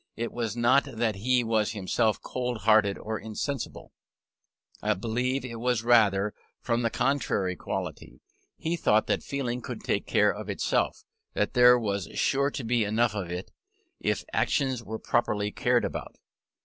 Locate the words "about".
15.85-16.15